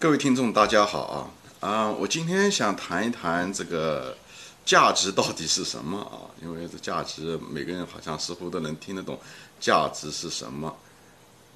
[0.00, 1.68] 各位听众，大家好啊！
[1.68, 4.16] 啊，我今天想谈一谈这个
[4.64, 6.30] 价值到底是什么啊？
[6.40, 9.18] 因为这价值，每个人好像似乎都能听得懂
[9.58, 10.72] 价值是什么，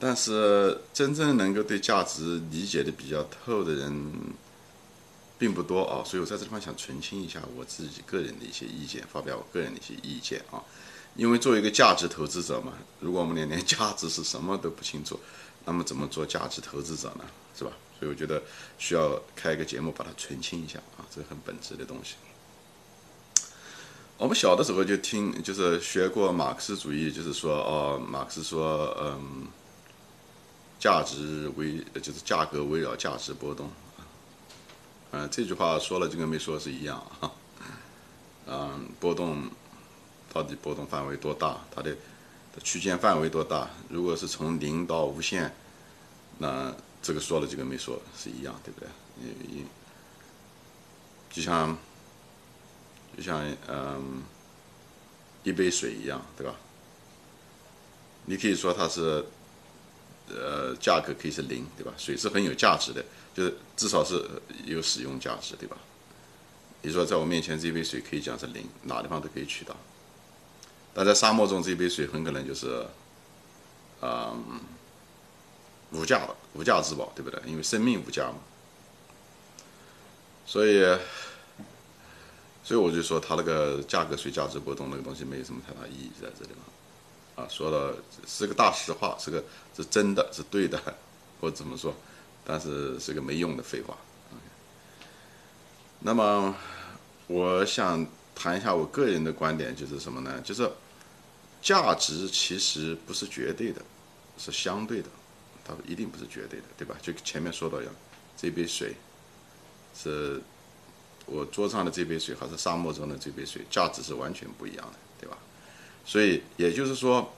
[0.01, 4.13] 但是真正能够对价值理解的比较透的人
[5.39, 6.03] 并不多啊。
[6.05, 10.59] 所以我在这地方想澄清一下我自己个人的一些意见，发表我个人的一些意见啊。
[11.15, 15.21] 因为作为一个价值投资者嘛，如果我们连连价值是什么都不清楚，
[15.65, 17.25] 那么怎么做价值投资者呢？
[17.57, 17.73] 是吧？
[17.99, 18.43] 所以我觉得
[18.79, 22.17] 需要开一个节目把它澄清一下啊，这是很本质的东西。
[24.19, 29.47] 我们小的时候就听，就是学过马克思主义，就是说哦，马克思说，嗯，
[30.79, 33.71] 价值围就是价格围绕价值波动，
[35.13, 37.31] 嗯，这句话说了就跟没说是一样啊，
[38.47, 39.49] 嗯，波动
[40.33, 41.59] 到底波动范围多大？
[41.75, 41.97] 它的
[42.61, 43.71] 区间范围多大？
[43.89, 45.55] 如果是从零到无限，
[46.39, 48.89] 那这个说了就跟没说是一样，对不对？
[49.17, 49.65] 你你
[51.31, 51.77] 就像
[53.17, 54.23] 就像嗯
[55.45, 56.55] 一杯水一样，对吧？
[58.27, 59.25] 你可以说它是
[60.29, 61.93] 呃价格可以是零，对吧？
[61.97, 64.25] 水是很有价值的，就是至少是
[64.65, 65.77] 有使用价值，对吧？
[66.83, 69.77] 你说在我面前这杯水可以讲是零，哪地方都可以取到。
[70.95, 72.87] 但在沙漠中这杯水很可能就是
[74.01, 74.61] 嗯。
[75.95, 77.39] 无价无价之宝，对不对？
[77.45, 78.37] 因为生命无价嘛，
[80.47, 80.81] 所以，
[82.65, 87.95] 所以我就说它那个价格随价值波动那个东西没有什么太大意义在这里嘛，啊，说的
[88.27, 89.45] 是个大实话，是个
[89.77, 90.81] 是真的是对的，
[91.43, 91.95] 或怎么说？
[92.43, 93.95] 但是是个没用的废话。
[95.99, 96.57] 那么，
[97.27, 100.41] 我想谈一下我个人的观点，就是什么呢？
[100.41, 100.71] 就是
[101.63, 103.81] 价值其实不是绝对的，
[104.37, 105.09] 是相对的。
[105.65, 106.97] 它一定不是绝对的，对吧？
[107.01, 107.95] 就前面说到一样，
[108.37, 108.97] 这杯水
[109.97, 110.43] 是
[111.25, 115.39] 我桌上的这杯水，还是沙漠中的这杯水，价值是完全不一样的，对吧？
[116.05, 117.33] 所以也就是说，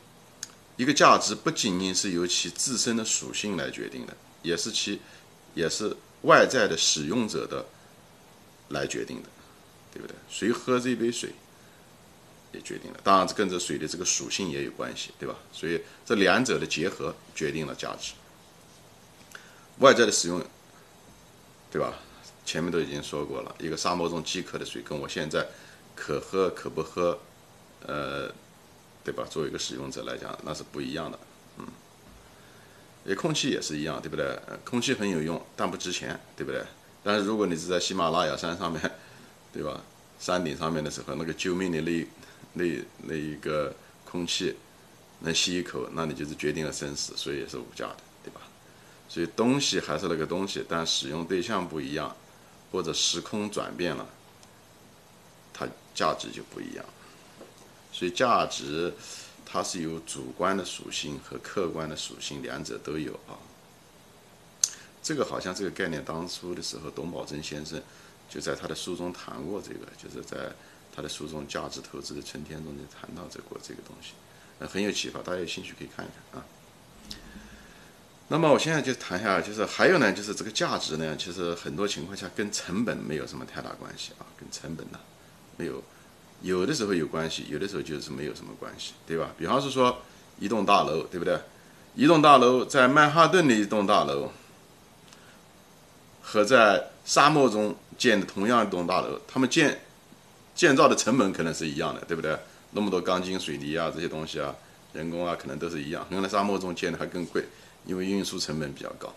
[0.79, 4.99] 一个价值不仅仅是由其自身的属性来决定的，也是其
[5.53, 7.67] 也是外在的使用者的
[8.71, 9.29] 来决定的，
[9.93, 10.17] 对不对？
[10.31, 11.35] 谁喝这杯水？
[12.55, 15.35] 也决定了，当然这跟这水的这个属性也有关系，对吧？
[15.53, 18.13] 所以这两者的结合决定了价值。
[19.81, 20.41] 外在的使用，
[21.71, 21.95] 对吧？
[22.47, 25.47] 前面都已经说过了，一个沙漠中饥渴的水，跟我现在
[25.97, 27.19] 可喝可不喝，
[27.87, 28.33] 呃，
[29.03, 29.27] 对吧？
[29.29, 31.19] 作为一个使用者来讲，那是不一样的。
[31.59, 31.67] 嗯，
[33.05, 34.39] 也空气也是一样，对不对？
[34.65, 36.63] 空气很有用，但不值钱，对不对？
[37.03, 38.81] 但是如果你是在喜马拉雅山上面，
[39.53, 39.81] 对吧？
[40.21, 42.09] 山顶上面的时候，那个救命的力。
[42.55, 42.65] 那
[43.03, 44.55] 那一个空气
[45.19, 48.41] 能吸一口，那你就是决定了生死，所以也是无价的，对吧？
[49.09, 52.17] 所以东西还是那个东西，但使用对象不一样，
[52.71, 54.07] 或者时空转变了，
[55.53, 56.85] 它价值就不一样。
[57.93, 58.95] 所以价值
[59.45, 63.35] 它是有主观的属性和客观的属性，两者都有啊。
[65.03, 67.83] 这个好像这个概念当初的时候，董宝珍先生
[68.31, 70.53] 就在他的书中谈过，这个就是在。
[70.95, 74.13] 他的书中《价值投资的春天》中就谈到这过这个东西，
[74.61, 76.47] 呃，很有启发，大家有兴趣可以看一看啊。
[78.29, 85.01] 那么我现在就谈一下，就是还有呢，就是这个价值呢，其实很多情况下跟成本没有什么太大关系啊，跟成本呢
[85.57, 85.83] 没有，
[86.43, 89.33] 有的时候有关系，有的时候就是没有什么关系，对吧？
[89.37, 90.01] 比方是说
[90.39, 91.39] 一栋大楼，对不对？
[91.97, 94.31] 一栋大楼在曼哈顿的一栋大楼，
[96.23, 99.81] 和在沙漠中建的同样一栋大楼，他们建。
[100.55, 102.37] 建造的成本可能是一样的，对不对？
[102.73, 104.55] 那么多钢筋水泥啊，这些东西啊，
[104.93, 106.05] 人工啊，可能都是一样。
[106.09, 107.45] 可能在沙漠中建的还更贵，
[107.87, 109.13] 因为运输成本比较高。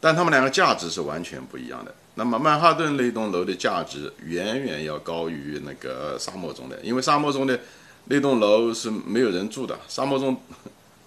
[0.00, 1.94] 但他们两个价值是完全不一样的。
[2.16, 7.58] 那么曼哈顿那栋楼的价值远远要高于那个沙漠中的，因为沙漠中的
[8.06, 10.36] 那栋楼是没有人住的，沙漠中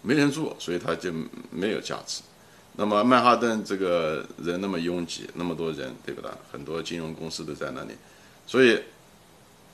[0.02, 1.12] 没人住，所以它就
[1.52, 2.22] 没有价值。
[2.78, 6.32] 那么曼哈顿这个人那么拥挤，那么多人，对不对？
[6.52, 7.92] 很多金融公司都在那里。
[8.48, 8.82] 所以，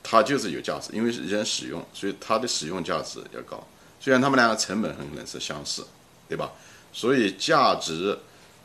[0.02, 3.66] 它就是有价值，因为人使用，所以它的使用价值要高。
[4.00, 5.86] 虽然他们两个成本很可能是相似，
[6.28, 6.50] 对吧？
[6.92, 8.18] 所以价值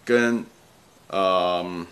[0.04, 0.44] 跟
[1.08, 1.86] 呃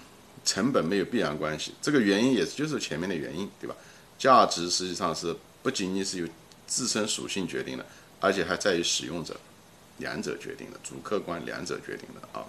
[0.44, 1.74] 成本没有必然关系。
[1.82, 3.76] 这个原因也就是前面的原因，对吧？
[4.18, 6.28] 价值实际上是不仅仅是由
[6.66, 7.86] 自身属性决定的，
[8.20, 9.36] 而且还在于使用者，
[9.98, 12.46] 两者决定的，主客观两者决定的啊。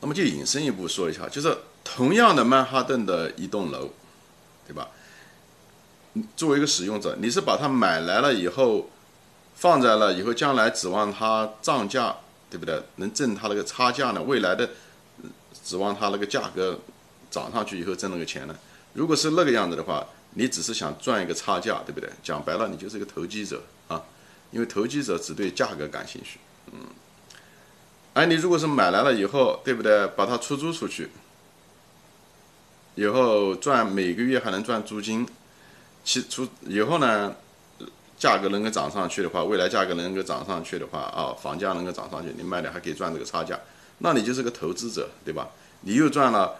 [0.00, 1.56] 那么就引申一步说一下，就是。
[1.82, 3.90] 同样的曼哈顿的一栋楼，
[4.66, 4.88] 对吧？
[6.36, 8.90] 作为一个使用者，你是把它买来了以后，
[9.56, 12.14] 放在了以后，将来指望它涨价
[12.50, 12.80] 对不对？
[12.96, 14.22] 能挣它那个差价呢？
[14.22, 14.68] 未来的
[15.64, 16.78] 指望它那个价格
[17.30, 18.54] 涨上去以后挣那个钱呢？
[18.92, 22.08] 如果是那个样子的话，你只是想赚一个差价，对不对？
[22.22, 24.00] 讲白了，你就是一个投机者啊，
[24.50, 26.38] 因为投机者只对价格感兴趣，
[26.72, 26.78] 嗯。
[28.14, 30.04] 哎你如果是买来了以后，对不对？
[30.16, 31.08] 把它出租出去，
[32.96, 35.24] 以后赚每个月还能赚租金，
[36.04, 37.36] 其出以后呢，
[38.18, 43.58] 价格能够涨上去的话，未来价格能够涨上去的话啊，房价能够涨上去，你卖的还可以赚这个差价，
[43.98, 45.48] 那你就是个投资者，对吧？
[45.82, 46.56] 你又赚了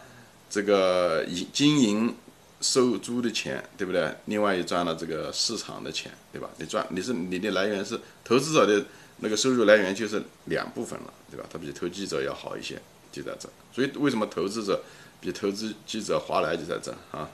[0.48, 2.14] 这个营经营
[2.60, 4.14] 收租的钱，对不对？
[4.26, 6.48] 另外又赚了这个市场的钱，对吧？
[6.58, 8.86] 你赚你是你的来源是投资者的。
[9.20, 11.46] 那个收入来源就是两部分了，对吧？
[11.52, 12.80] 它比投机者要好一些，
[13.12, 13.48] 就在这。
[13.72, 14.82] 所以为什么投资者
[15.20, 17.28] 比投资机者划来就在这啊？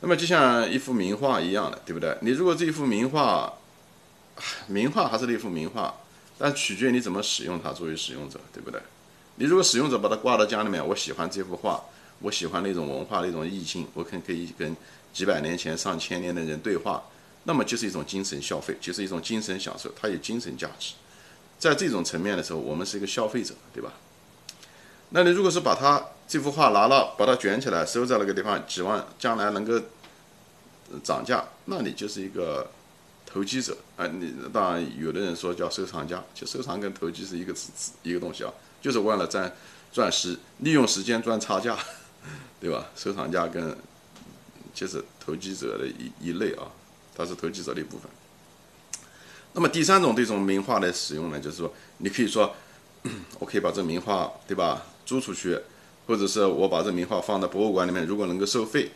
[0.00, 2.16] 那么就像一幅名画一样的，对不对？
[2.20, 3.52] 你如果这一幅名画，
[4.66, 5.94] 名画还是那幅名画，
[6.38, 8.80] 但取决于你怎么使用它作为使用者，对不对？
[9.36, 11.82] 你如果使用者把它挂到家里面，我喜欢这幅画，
[12.20, 14.74] 我喜欢那种文化那种意境，我可可以跟
[15.12, 17.02] 几百年前、上千年的人对话。
[17.44, 20.94] 那么就是一种精神消费，就是一种精神享受，它有精神价值。
[21.58, 23.92] 在这种层面的时候，我们是一个消费者，对吧？
[25.10, 29.80] 那你如果是把它这幅画拿了，把它卷起来收在那个地方，指望将来能够
[31.02, 32.70] 涨价，那你就是一个
[33.26, 34.06] 投机者啊！
[34.06, 37.54] 你当然有的人说叫收藏家，就收藏跟投机是一个
[38.02, 39.52] 一个东西啊，就是为了赚
[39.92, 41.76] 赚时利用时间赚差价，
[42.60, 42.86] 对吧？
[42.96, 43.76] 收藏家跟
[44.72, 46.70] 就是投机者的一一类啊。
[47.20, 48.10] 它是投机者的一部分。
[49.52, 52.54] 那么第三种对这种名画的使用呢，就是说，你可以说，
[53.40, 55.58] 我可以把这名画，对吧，租出去，
[56.06, 58.92] 或者是我把这名画放在博物馆里面，如果能够收费，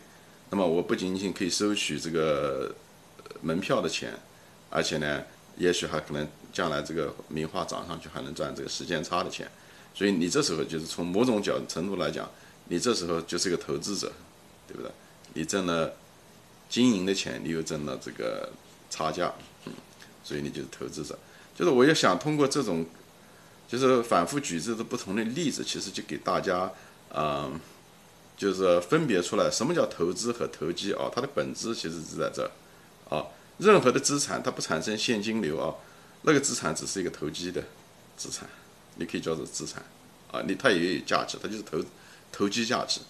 [0.51, 2.73] 那么我不仅仅可以收取这个
[3.43, 4.15] 门票的钱，
[4.71, 5.25] 而且呢，
[5.57, 9.51] 也许还可能将来这个名画涨上去，还能赚这个时间差的钱。
[9.93, 12.31] 所以你这时候就是从某种角程度来讲，
[12.69, 14.13] 你这时候就是个投资者，
[14.69, 14.91] 对不对？
[15.35, 15.93] 你挣了。
[16.75, 18.51] 经营的钱，你又挣了这个
[18.91, 19.33] 差价，
[19.65, 19.73] 嗯，
[20.25, 21.17] 所以你就是投资者。
[21.55, 22.85] 就是我也想通过这种，
[23.69, 26.69] 就是反复举这个不同的例子，其实就给大家，
[27.15, 27.61] 嗯，
[28.37, 31.09] 就是分别出来什么叫投资和投机啊？
[31.15, 32.51] 它的本质其实是在这，
[33.09, 33.25] 啊，
[33.59, 35.73] 任何的资产它不产生现金流啊，
[36.23, 37.63] 那个资产只是一个投机的
[38.17, 38.49] 资产，
[38.97, 39.81] 你可以叫做资产，
[40.33, 41.79] 啊，你它也有价值，它就是投
[42.33, 43.01] 投机价值。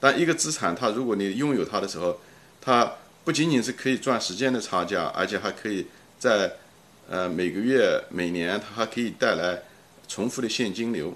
[0.00, 2.18] 但一个资产，它如果你拥有它的时候，
[2.62, 2.90] 它
[3.24, 5.86] 不仅仅是可以赚时间的差价，而且还可以
[6.18, 6.50] 在
[7.08, 9.62] 呃每个月、每年，它还可以带来
[10.08, 11.14] 重复的现金流，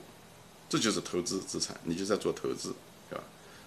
[0.69, 2.75] 这就是投资资产，你就在做投资，
[3.09, 3.25] 对吧？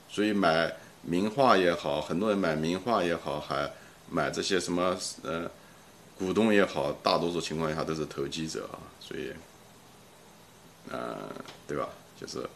[0.07, 3.69] 所以买名画也好，很多人买名画也好，还
[4.09, 5.49] 买这些什么呃
[6.17, 9.33] 股东也好，大多数情况下都是投机者啊，所以，
[10.89, 11.17] 呃，
[11.67, 11.89] 对吧？
[12.19, 12.47] 就是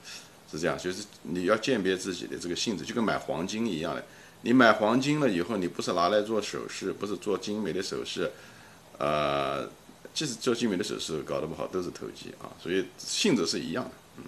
[0.51, 4.03] 是这样，就是你要鉴别自己的这个性质，就跟买黄金一样的。
[4.43, 8.31] 你买黄金了以后，你不是拿来做首饰，不是做精美的首饰，
[8.97, 9.69] 呃，
[10.15, 12.49] 即使做精美的首饰搞得不好，都是投机啊。
[12.59, 14.23] 所以性质是一样的，嗯。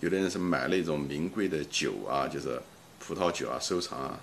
[0.00, 2.58] 有的人是买那种名贵的酒啊，就是
[2.98, 4.18] 葡萄酒啊，收藏啊，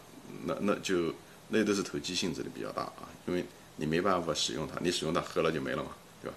[0.45, 1.13] 那那就
[1.49, 3.45] 那都是投机性质的比较大啊，因为
[3.75, 5.91] 你没办法使用它，你使用它喝了就没了嘛，
[6.23, 6.35] 对吧？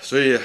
[0.00, 0.38] 所以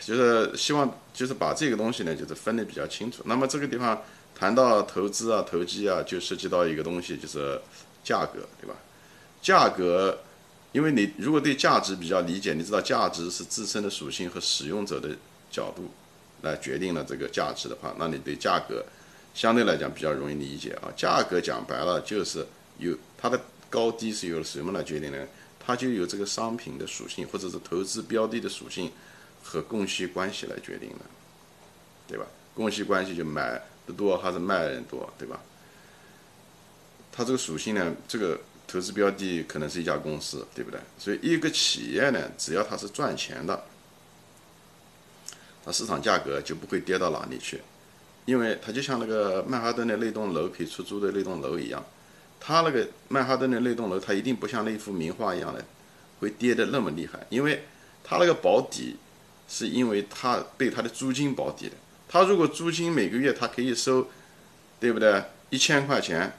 [0.00, 3.24] 就是希望就是把这个东西呢，就是分得比较清楚。
[3.26, 4.00] 那么这个地方。
[4.38, 7.60] 谈到投资啊、投机啊，就涉及到一个东西，就是
[8.04, 8.76] 价格，对吧？
[9.42, 10.20] 价格，
[10.70, 15.10] 因为你如果对价值比较理解，你知道价值是自身的属性和使用者的
[15.50, 15.90] 角度
[16.42, 18.84] 来决定了这个价值的话，那你对价格
[19.34, 20.86] 相对来讲比较容易理解啊。
[20.96, 22.46] 价格讲白了就是
[22.78, 25.18] 由它的高低是由什么来决定呢？
[25.58, 28.92] 它就由这个商品的属性或者是投资标的的属性
[29.42, 31.04] 和供需关系来决定的，
[32.06, 32.24] 对吧？
[32.54, 33.60] 供需关系就买。
[33.92, 35.40] 多还是卖的人多，对吧？
[37.10, 40.78] 它这个属性呢，这个投资标的可能是一家公司，对不对？
[40.98, 43.64] 所以一个企业呢，只要它是赚钱的，
[45.64, 47.60] 它市场价格就不会跌到哪里去，
[48.24, 51.84] 因为它就像那个曼哈顿的那栋楼可以出租的那栋楼一样，
[52.38, 55.64] 它那个曼哈顿的那栋楼，它一定不像那幅名画一样的
[56.20, 57.64] 会跌的那么厉害，因为
[58.04, 58.96] 它那个保底
[59.48, 61.74] 是因为它被它的租金保底的。
[62.08, 64.08] 他如果租金每个月他可以收，
[64.80, 65.22] 对不对？
[65.50, 66.32] 一千块钱，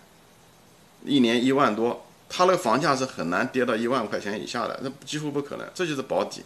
[1.04, 5.68] 一年一万多，他那个房价是很难跌到一万块钱以下的，那几乎不可能。
[5.74, 6.44] 这就是保底。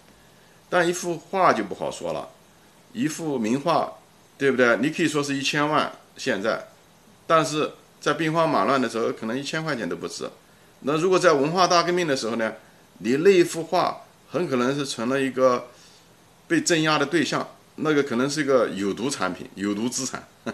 [0.69, 2.29] 但一幅画就不好说了，
[2.91, 3.93] 一幅名画，
[4.37, 4.77] 对不对？
[4.77, 6.67] 你可以说是一千万现在，
[7.25, 10.29] 但是在兵荒马乱的时候，可能一千块钱都不值。
[10.81, 12.53] 那如果在文化大革命的时候呢？
[12.99, 15.67] 你那一幅画很可能是成了一个
[16.47, 20.27] 被镇压的对象，那个可能是一个有毒产品、有毒资产，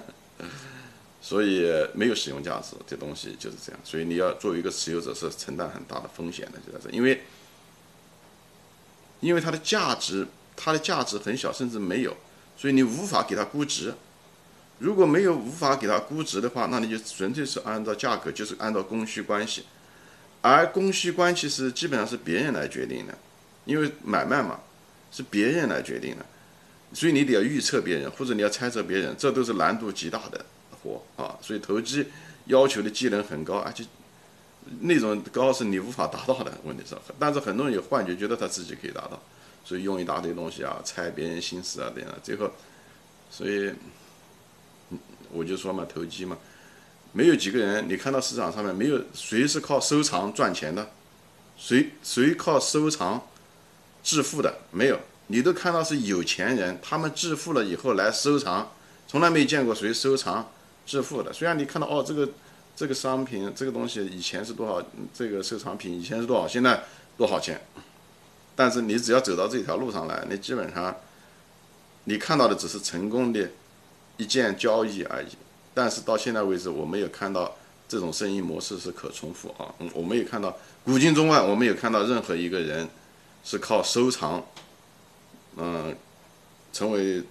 [1.22, 2.76] 所以没有使用价值。
[2.88, 7.24] 这东西就是这样，所以你要作为一个持有者是承担很大的风险的，就在这，因为
[9.20, 12.16] 因为它的价值，它的价值很小，甚至没有，
[12.58, 13.94] 所以你无法给它估值。
[14.78, 19.66] 如果没有无法给它估值的话，那你就纯粹是按照价格，就是按照供需关系，
[20.42, 23.18] 而供需关系是基本上是别人来决定的。
[23.66, 24.62] 因为买卖嘛，
[25.12, 26.26] 是别人来决定的，
[26.94, 31.38] 所以你得要预测别人，或者你要猜测别人，这都是难度极大的活啊。
[31.42, 32.06] 所以投机
[32.46, 33.86] 要求的技能很高，而且
[34.82, 36.52] 那种高是你无法达到的。
[36.64, 39.22] 问题是，但是很多人有幻觉，觉得他自己可以达到，
[39.64, 42.52] 所以用一大堆东西啊，猜别人心思啊，这样最后，
[43.30, 43.72] 所以
[45.32, 46.36] 我就说嘛，投机嘛，
[47.14, 50.90] 没有几个人，你看到市场上面没有谁是靠收藏赚钱的，
[51.56, 53.24] 谁谁靠收藏。
[54.02, 54.98] 致富的没有，
[55.32, 58.72] 你都看到是有钱人，他们致富了以后来收藏，
[59.08, 60.52] 从来没见过谁收藏
[60.88, 61.32] 致富的。
[61.32, 62.28] 虽然你看到哦，这个
[62.76, 64.84] 这个商品这个东西以前是多少，
[65.14, 66.84] 这个收藏品以前是多少，现在
[67.16, 67.62] 多少钱，
[68.56, 70.96] 但是你只要走到这条路上来，你基本上
[72.06, 73.48] 你看到的只是成功的
[74.18, 75.28] 一件交易而已。
[75.76, 77.56] 但是到现在为止，我没有看到
[77.88, 82.90] 这种生意模式是可重复啊，我没有看到古今中外，我没有看到任何一个人。
[83.42, 84.46] 是靠收藏，
[85.62, 85.94] 嗯，
[86.72, 87.22] 成为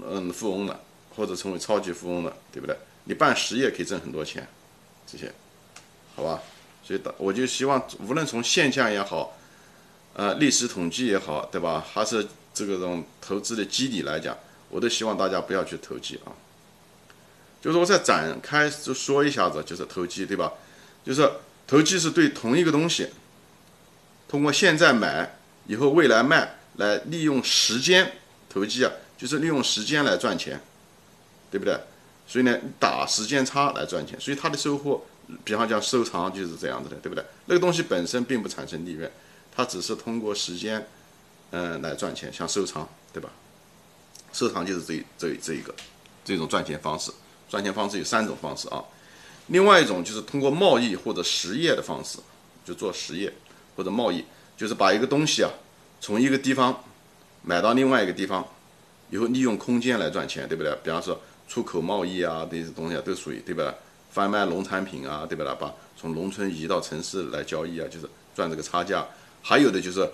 [0.00, 0.80] 嗯富翁的，
[1.16, 2.76] 或者成为超级富翁的，对不对？
[3.04, 4.46] 你办实业可以挣很多钱，
[5.06, 5.32] 这些，
[6.14, 6.40] 好吧？
[6.84, 9.36] 所以，我就希望，无论从现象也好，
[10.14, 11.84] 呃，历史统计也好，对吧？
[11.92, 14.38] 还是这个种投资的基底来讲，
[14.70, 16.30] 我都希望大家不要去投机啊。
[17.60, 20.52] 就是我再展开就说一下子，就是投机，对吧？
[21.04, 21.28] 就是
[21.66, 23.08] 投机是对同一个东西，
[24.28, 25.32] 通过现在买。
[25.68, 28.12] 以后未来卖来利用时间
[28.48, 30.60] 投机啊，就是利用时间来赚钱，
[31.50, 31.78] 对不对？
[32.26, 34.18] 所以呢，打时间差来赚钱。
[34.20, 35.04] 所以它的收获，
[35.44, 37.24] 比方讲收藏就是这样子的，对不对？
[37.46, 39.10] 那个东西本身并不产生利润，
[39.54, 40.86] 它只是通过时间，
[41.50, 43.30] 嗯，来赚钱，像收藏，对吧？
[44.32, 45.74] 收藏就是这这这一个
[46.24, 47.10] 这种赚钱方式。
[47.48, 48.84] 赚钱方式有三种方式啊。
[49.46, 52.18] 另外一种就是通过贸易或者实业的方式，
[52.64, 53.32] 就做实业
[53.76, 54.24] 或者贸易。
[54.56, 55.50] 就是把一个东西啊，
[56.00, 56.84] 从一个地方
[57.42, 58.46] 买到另外一个地方，
[59.10, 60.76] 以后利用空间来赚钱，对不对？
[60.82, 63.74] 比方说出口贸易啊，这些东西，都属于对吧？
[64.10, 65.54] 贩卖农产品啊，对不对？
[65.56, 69.06] 把从农村移到城市来交易啊，就是赚这个差价。
[69.42, 70.08] 还有的就是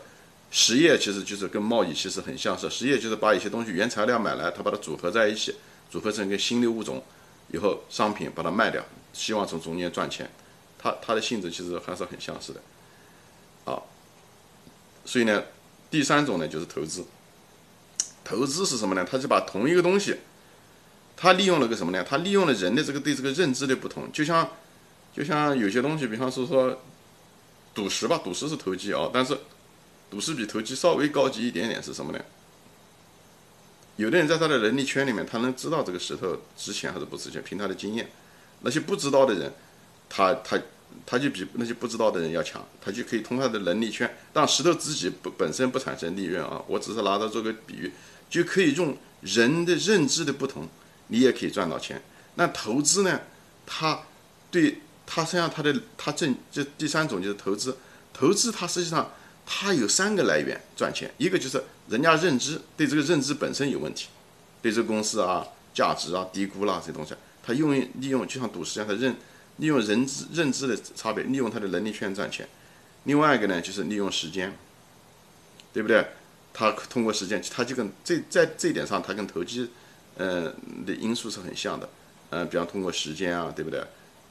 [0.50, 2.68] 实业，其实就是跟贸易其实很相似。
[2.68, 5.54] 实业就是把一些东西原材料买来，它把它组合在一起，
[5.90, 7.02] 组合成一个新的物种，
[7.52, 10.30] 以后商品把它卖掉，希望从中间赚钱。
[10.78, 12.60] 它它的性质其实还是很相似的，
[13.72, 13.80] 啊。
[15.04, 15.42] 所以呢，
[15.92, 17.04] 第三种呢就是投资。
[18.24, 19.06] 投资是什么呢？
[19.08, 20.16] 他就把同一个东西，
[21.16, 22.02] 他利用了个什么呢？
[22.02, 24.10] 他利用了人的这个对这个认知的不同。
[24.10, 24.48] 就像，
[25.14, 26.80] 就像有些东西，比方说说
[27.74, 29.36] 赌石吧，赌石是投机啊，但是
[30.10, 32.18] 赌石比投机稍微高级一点点是什么呢？
[33.96, 38.10] 有的人在他的能力圈里面，他能知道这个石头值钱还是不值钱，凭他的经验。
[38.62, 39.52] 那些不知道的人，
[40.08, 40.58] 他他。
[41.04, 46.62] 他就比那些不知道的人要强，他就可以通过他的能力圈，但石头自己不本身不产生利润啊。
[46.66, 47.92] 我只是拿它做个比喻，
[48.30, 50.68] 就可以用人的认知的不同，
[51.08, 52.00] 你也可以赚到钱。
[52.36, 53.20] 那投资呢？
[53.66, 54.00] 它
[54.50, 57.76] 对它实际上它的它正这第三种就是投资，
[58.12, 59.12] 投资它实际上
[59.44, 64.08] 它有三个来源赚钱，一个就是人家认知对这个认知本身有问题，
[64.62, 69.14] 对这个公司啊价值啊低估了这些东西，他用利用就像赌石一样，他认。
[69.58, 72.48] 利用认知认知的差别，利用他的能力圈赚钱。
[73.04, 74.56] 另外一个呢，就是利用时间，
[75.72, 76.06] 对不对？
[76.54, 79.70] 他通过时间，他就跟这在这一点上，他跟投机，
[80.18, 80.54] 嗯
[80.86, 81.88] 的因素是很像的。
[82.30, 83.82] 嗯，比方通过时间啊，对不对？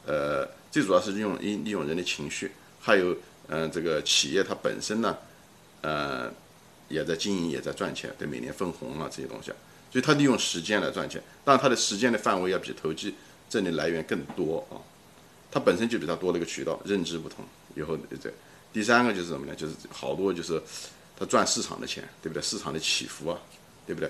[0.06, 3.16] 呃，最主要是利用利利用人的情绪，还有
[3.48, 5.18] 嗯，这个企业它本身呢，
[5.82, 6.32] 呃，
[6.90, 9.52] 也在经营，也在赚钱，对，每年分红啊这些东西。
[9.92, 13.14] 所以他利用时间来赚钱，当然他的时间的范围要比投机
[13.50, 14.80] 挣的来源更多啊。
[15.52, 17.44] 它本身就比它多了一个渠道，认知不同，
[17.76, 18.32] 以后这
[18.72, 19.54] 第三个就是什么呢？
[19.54, 20.62] 就是好多就是
[21.20, 22.42] 他赚市场的钱，对不对？
[22.42, 23.38] 市场的起伏啊，
[23.86, 24.10] 对不对？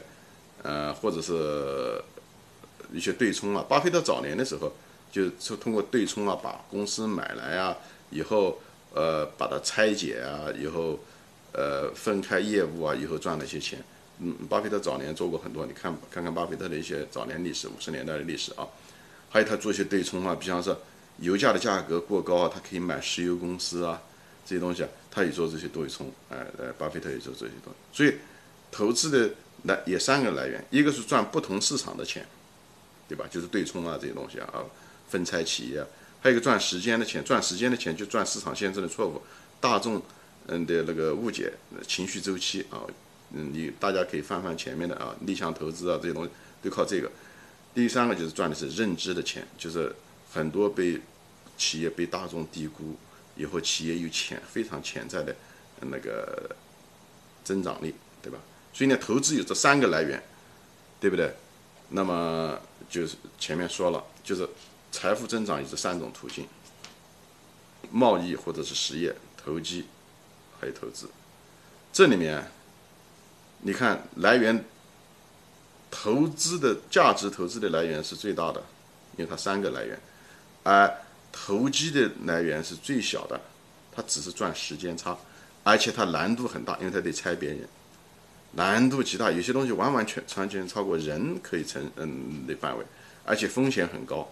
[0.62, 2.00] 呃，或者是
[2.93, 3.65] 一些对冲啊。
[3.67, 4.71] 巴菲特早年的时候
[5.12, 7.75] 就是通过对冲啊，把公司买来啊，
[8.12, 8.62] 以后
[8.93, 11.00] 呃把它拆解啊，以后
[11.53, 13.83] 呃分开业务啊，以后赚了一些钱。
[14.19, 18.67] 嗯，巴菲特早年做过很多，你看看看巴菲特的一些早年历史，五十年代的历史啊，
[19.31, 20.79] 还有他做一些对冲啊，比方说。
[21.20, 24.01] 油价的价格过高啊，他可以买石油公司啊，
[24.46, 27.98] 这些东西啊，他也做这些对冲，哎，呃，巴菲特也做这些东西。
[27.98, 28.15] 所以，
[28.72, 32.25] 投资的来也三个来源，一个是赚不同市场的钱，
[33.08, 33.25] 对吧？
[33.30, 34.63] 就是对冲啊这些东西啊，
[35.10, 35.86] 分拆企业，
[36.22, 39.22] 还有一个赚时间的钱，赚时间的钱就赚市场现在的错误，
[39.60, 40.01] 大众
[40.48, 41.53] 嗯的那个误解，
[41.88, 42.82] 情绪周期啊，
[43.34, 46.32] 嗯，你大家可以翻翻前面的啊，逆向投资啊这些东西
[46.63, 47.12] 都靠这个。
[47.74, 49.96] 第三个就是赚的是认知的钱，就是
[50.32, 51.02] 很多被
[51.58, 52.96] 企业被大众低估。
[53.38, 55.34] 以后企业有潜非常潜在的
[55.80, 56.54] 那个
[57.46, 58.38] 增长力，对吧？
[58.74, 60.22] 所以呢，投资有这三个来源，
[61.00, 61.34] 对不对？
[61.90, 62.60] 那么
[62.90, 64.48] 就是前面说了，就是
[64.92, 66.46] 财富增长有这三种途径：
[67.90, 69.86] 贸易或者是实业、投机，
[70.60, 71.10] 还有投资。
[71.94, 72.52] 这里面
[73.62, 74.64] 你看来源，
[75.90, 78.62] 投资的价值投资的来源是最大的，
[79.18, 80.00] 因为它三个来源，
[80.63, 80.94] 而。
[81.34, 83.39] 投机的来源是最小的，
[83.89, 85.18] 它只是赚时间差，
[85.63, 87.65] 而且它难度很大，因为它得猜别人，
[88.51, 89.32] 难度极大。
[89.32, 92.84] 有些东西完完全全超过人可以承嗯的范围，
[93.24, 94.30] 而且风险很高。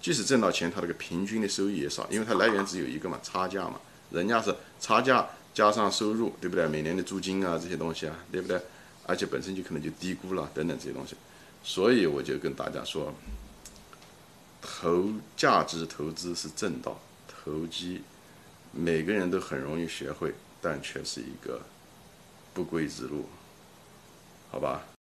[0.00, 3.80] 即使挣到钱，它这个平均的收益也少，因为它来源只有一个嘛，差价嘛。
[4.12, 6.64] 人家是差价加上收入，对不对？
[6.68, 8.56] 每年的租金啊这些东西啊，对不对？
[9.04, 11.16] 而且本身就可能就低估了等等这些东西。
[11.64, 13.12] 所以我就跟大家说。
[14.60, 18.02] 投价值投资是正道，投机
[18.72, 21.62] 每个人都很容易学会，但却是一个
[22.52, 23.26] 不归之路，
[24.50, 24.82] 好吧？